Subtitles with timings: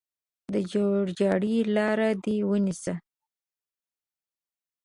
[0.53, 2.93] د جوړجاړي لاره دې ونیسي.